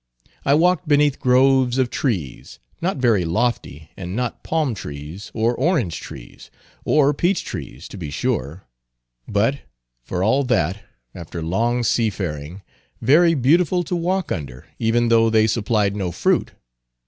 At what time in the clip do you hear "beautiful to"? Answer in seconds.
13.35-13.95